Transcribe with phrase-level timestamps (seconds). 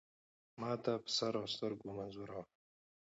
[0.59, 2.43] ما ته په سر اوسترګو منظور وه.